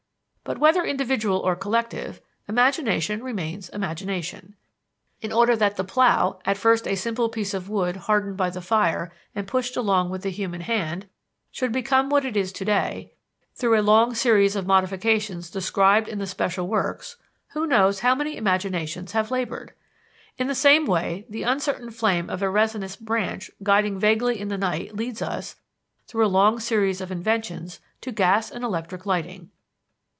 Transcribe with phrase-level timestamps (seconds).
[0.43, 4.55] But, whether individual or collective, imagination remains imagination.
[5.21, 8.59] In order that the plow, at first a simple piece of wood hardened by the
[8.59, 11.07] fire and pushed along with the human hand,
[11.51, 13.13] should become what it is to day,
[13.55, 17.15] through a long series of modifications described in the special works,
[17.49, 19.71] who knows how many imaginations have labored!
[20.37, 24.57] In the same way, the uncertain flame of a resinous branch guiding vaguely in the
[24.57, 25.55] night leads us,
[26.07, 29.49] through a long series of inventions, to gas and electric lighting.